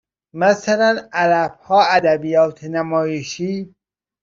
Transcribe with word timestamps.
مثلاً 0.33 1.09
عربها 1.13 1.85
ادبیات 1.95 2.63
نمایشی 2.63 3.75